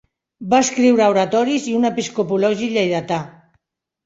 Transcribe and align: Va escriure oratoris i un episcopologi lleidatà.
Va 0.53 0.61
escriure 0.63 1.09
oratoris 1.13 1.67
i 1.73 1.75
un 1.81 1.85
episcopologi 1.91 2.71
lleidatà. 2.79 3.21